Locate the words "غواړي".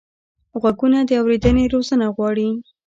2.15-2.49